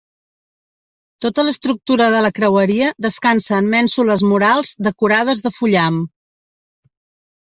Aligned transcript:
Tota 1.25 1.43
l'estructura 1.49 2.07
de 2.15 2.21
la 2.25 2.31
creueria 2.39 2.87
descansa 3.07 3.53
en 3.63 3.67
mènsules 3.73 4.23
murals 4.31 4.71
decorades 4.89 5.45
de 5.49 5.53
fullam. 5.59 6.01